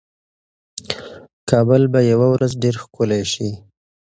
[1.49, 3.49] کابل به یوه ورځ ډېر ښکلی شي.